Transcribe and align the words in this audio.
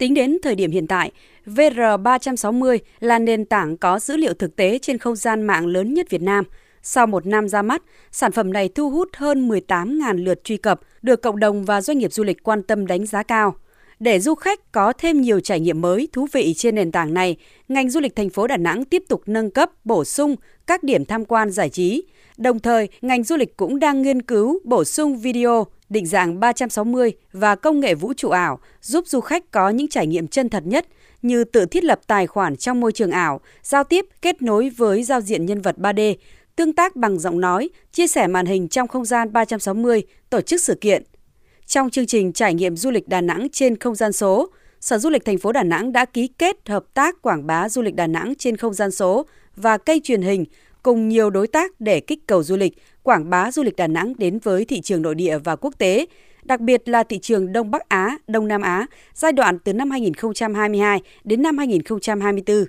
Tính 0.00 0.14
đến 0.14 0.38
thời 0.42 0.54
điểm 0.54 0.70
hiện 0.70 0.86
tại, 0.86 1.10
VR360 1.46 2.78
là 3.00 3.18
nền 3.18 3.44
tảng 3.44 3.76
có 3.76 3.98
dữ 3.98 4.16
liệu 4.16 4.34
thực 4.34 4.56
tế 4.56 4.78
trên 4.78 4.98
không 4.98 5.16
gian 5.16 5.42
mạng 5.42 5.66
lớn 5.66 5.94
nhất 5.94 6.10
Việt 6.10 6.22
Nam. 6.22 6.44
Sau 6.82 7.06
một 7.06 7.26
năm 7.26 7.48
ra 7.48 7.62
mắt, 7.62 7.82
sản 8.10 8.32
phẩm 8.32 8.52
này 8.52 8.68
thu 8.68 8.90
hút 8.90 9.08
hơn 9.16 9.48
18.000 9.48 10.24
lượt 10.24 10.44
truy 10.44 10.56
cập, 10.56 10.80
được 11.02 11.22
cộng 11.22 11.38
đồng 11.40 11.64
và 11.64 11.80
doanh 11.80 11.98
nghiệp 11.98 12.12
du 12.12 12.24
lịch 12.24 12.42
quan 12.42 12.62
tâm 12.62 12.86
đánh 12.86 13.06
giá 13.06 13.22
cao. 13.22 13.54
Để 14.00 14.20
du 14.20 14.34
khách 14.34 14.72
có 14.72 14.92
thêm 14.92 15.20
nhiều 15.20 15.40
trải 15.40 15.60
nghiệm 15.60 15.80
mới, 15.80 16.08
thú 16.12 16.26
vị 16.32 16.54
trên 16.56 16.74
nền 16.74 16.92
tảng 16.92 17.14
này, 17.14 17.36
ngành 17.68 17.90
du 17.90 18.00
lịch 18.00 18.16
thành 18.16 18.30
phố 18.30 18.46
Đà 18.46 18.56
Nẵng 18.56 18.84
tiếp 18.84 19.02
tục 19.08 19.22
nâng 19.26 19.50
cấp, 19.50 19.70
bổ 19.84 20.04
sung 20.04 20.36
các 20.66 20.82
điểm 20.82 21.04
tham 21.04 21.24
quan 21.24 21.50
giải 21.50 21.68
trí. 21.68 22.02
Đồng 22.36 22.58
thời, 22.58 22.88
ngành 23.02 23.24
du 23.24 23.36
lịch 23.36 23.56
cũng 23.56 23.78
đang 23.78 24.02
nghiên 24.02 24.22
cứu 24.22 24.58
bổ 24.64 24.84
sung 24.84 25.18
video, 25.18 25.66
định 25.88 26.06
dạng 26.06 26.40
360 26.40 27.12
và 27.32 27.54
công 27.54 27.80
nghệ 27.80 27.94
vũ 27.94 28.12
trụ 28.12 28.28
ảo 28.28 28.58
giúp 28.80 29.06
du 29.06 29.20
khách 29.20 29.50
có 29.50 29.70
những 29.70 29.88
trải 29.88 30.06
nghiệm 30.06 30.28
chân 30.28 30.48
thật 30.48 30.62
nhất 30.66 30.86
như 31.22 31.44
tự 31.44 31.66
thiết 31.66 31.84
lập 31.84 32.00
tài 32.06 32.26
khoản 32.26 32.56
trong 32.56 32.80
môi 32.80 32.92
trường 32.92 33.10
ảo, 33.10 33.40
giao 33.62 33.84
tiếp, 33.84 34.06
kết 34.22 34.42
nối 34.42 34.70
với 34.76 35.02
giao 35.02 35.20
diện 35.20 35.46
nhân 35.46 35.62
vật 35.62 35.76
3D, 35.78 36.14
tương 36.56 36.72
tác 36.72 36.96
bằng 36.96 37.18
giọng 37.18 37.40
nói, 37.40 37.68
chia 37.92 38.06
sẻ 38.06 38.26
màn 38.26 38.46
hình 38.46 38.68
trong 38.68 38.88
không 38.88 39.04
gian 39.04 39.32
360, 39.32 40.02
tổ 40.30 40.40
chức 40.40 40.60
sự 40.60 40.74
kiện. 40.74 41.02
Trong 41.70 41.90
chương 41.90 42.06
trình 42.06 42.32
trải 42.32 42.54
nghiệm 42.54 42.76
du 42.76 42.90
lịch 42.90 43.08
Đà 43.08 43.20
Nẵng 43.20 43.48
trên 43.52 43.76
không 43.76 43.94
gian 43.94 44.12
số, 44.12 44.48
Sở 44.80 44.98
Du 44.98 45.10
lịch 45.10 45.24
thành 45.24 45.38
phố 45.38 45.52
Đà 45.52 45.62
Nẵng 45.62 45.92
đã 45.92 46.04
ký 46.04 46.28
kết 46.38 46.68
hợp 46.68 46.84
tác 46.94 47.22
quảng 47.22 47.46
bá 47.46 47.68
du 47.68 47.82
lịch 47.82 47.94
Đà 47.94 48.06
Nẵng 48.06 48.34
trên 48.38 48.56
không 48.56 48.74
gian 48.74 48.90
số 48.90 49.26
và 49.56 49.78
cây 49.78 50.00
truyền 50.04 50.22
hình 50.22 50.44
cùng 50.82 51.08
nhiều 51.08 51.30
đối 51.30 51.46
tác 51.46 51.80
để 51.80 52.00
kích 52.00 52.26
cầu 52.26 52.42
du 52.42 52.56
lịch, 52.56 52.72
quảng 53.02 53.30
bá 53.30 53.50
du 53.50 53.62
lịch 53.62 53.76
Đà 53.76 53.86
Nẵng 53.86 54.12
đến 54.18 54.38
với 54.38 54.64
thị 54.64 54.80
trường 54.80 55.02
nội 55.02 55.14
địa 55.14 55.38
và 55.38 55.56
quốc 55.56 55.74
tế, 55.78 56.06
đặc 56.42 56.60
biệt 56.60 56.88
là 56.88 57.02
thị 57.02 57.18
trường 57.18 57.52
Đông 57.52 57.70
Bắc 57.70 57.88
Á, 57.88 58.18
Đông 58.26 58.48
Nam 58.48 58.62
Á, 58.62 58.86
giai 59.14 59.32
đoạn 59.32 59.58
từ 59.58 59.72
năm 59.72 59.90
2022 59.90 61.00
đến 61.24 61.42
năm 61.42 61.58
2024. 61.58 62.64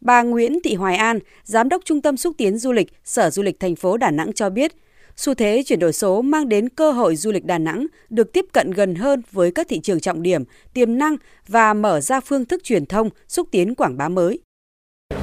Bà 0.00 0.22
Nguyễn 0.22 0.58
Thị 0.64 0.74
Hoài 0.74 0.96
An, 0.96 1.18
Giám 1.44 1.68
đốc 1.68 1.82
Trung 1.84 2.02
tâm 2.02 2.16
Xúc 2.16 2.34
tiến 2.38 2.58
Du 2.58 2.72
lịch, 2.72 2.92
Sở 3.04 3.30
Du 3.30 3.42
lịch 3.42 3.60
thành 3.60 3.76
phố 3.76 3.96
Đà 3.96 4.10
Nẵng 4.10 4.32
cho 4.32 4.50
biết, 4.50 4.72
xu 5.16 5.34
thế 5.34 5.62
chuyển 5.66 5.78
đổi 5.78 5.92
số 5.92 6.22
mang 6.22 6.48
đến 6.48 6.68
cơ 6.68 6.92
hội 6.92 7.16
du 7.16 7.32
lịch 7.32 7.44
Đà 7.44 7.58
Nẵng 7.58 7.86
được 8.10 8.32
tiếp 8.32 8.46
cận 8.52 8.70
gần 8.70 8.94
hơn 8.94 9.22
với 9.32 9.50
các 9.50 9.66
thị 9.68 9.80
trường 9.80 10.00
trọng 10.00 10.22
điểm, 10.22 10.44
tiềm 10.74 10.98
năng 10.98 11.16
và 11.48 11.74
mở 11.74 12.00
ra 12.00 12.20
phương 12.20 12.44
thức 12.44 12.60
truyền 12.64 12.86
thông, 12.86 13.10
xúc 13.28 13.48
tiến 13.50 13.74
quảng 13.74 13.96
bá 13.96 14.08
mới. 14.08 14.40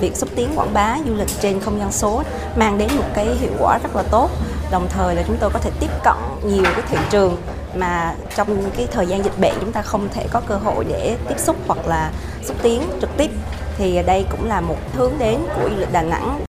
Việc 0.02 0.16
xúc 0.16 0.30
tiến 0.36 0.50
quảng 0.56 0.74
bá 0.74 0.98
du 1.08 1.16
lịch 1.16 1.28
trên 1.42 1.60
không 1.60 1.80
gian 1.80 1.92
số 1.92 2.24
mang 2.58 2.78
đến 2.78 2.90
một 2.98 3.06
cái 3.16 3.36
hiệu 3.36 3.52
quả 3.60 3.80
rất 3.84 3.96
là 3.96 4.04
tốt. 4.12 4.30
Đồng 4.72 4.88
thời 4.90 5.16
là 5.16 5.24
chúng 5.28 5.38
tôi 5.40 5.50
có 5.54 5.60
thể 5.60 5.72
tiếp 5.80 5.90
cận 6.04 6.16
nhiều 6.46 6.64
cái 6.64 6.82
thị 6.90 6.98
trường 7.12 7.38
mà 7.76 8.16
trong 8.36 8.72
cái 8.78 8.88
thời 8.92 9.08
gian 9.08 9.24
dịch 9.24 9.40
bệnh 9.42 9.54
chúng 9.60 9.72
ta 9.72 9.82
không 9.82 10.08
thể 10.14 10.28
có 10.32 10.42
cơ 10.48 10.56
hội 10.56 10.86
để 10.90 11.18
tiếp 11.30 11.40
xúc 11.40 11.56
hoặc 11.68 11.88
là 11.88 12.14
xúc 12.44 12.58
tiến 12.64 12.82
trực 13.02 13.10
tiếp. 13.18 13.30
Thì 13.78 14.04
đây 14.06 14.26
cũng 14.32 14.48
là 14.48 14.62
một 14.62 14.78
hướng 14.94 15.14
đến 15.20 15.40
của 15.56 15.70
du 15.70 15.78
lịch 15.80 15.92
Đà 15.92 16.02
Nẵng. 16.02 16.50